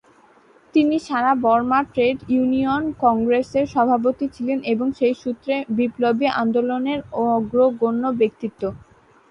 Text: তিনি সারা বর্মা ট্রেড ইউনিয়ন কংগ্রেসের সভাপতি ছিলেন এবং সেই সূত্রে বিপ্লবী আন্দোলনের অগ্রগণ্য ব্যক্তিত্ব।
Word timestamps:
তিনি 0.73 0.95
সারা 1.07 1.31
বর্মা 1.43 1.79
ট্রেড 1.93 2.17
ইউনিয়ন 2.29 2.83
কংগ্রেসের 3.03 3.65
সভাপতি 3.67 4.25
ছিলেন 4.35 4.59
এবং 4.73 4.87
সেই 4.99 5.15
সূত্রে 5.21 5.55
বিপ্লবী 5.77 6.27
আন্দোলনের 6.41 6.99
অগ্রগণ্য 7.27 8.03
ব্যক্তিত্ব। 8.19 8.61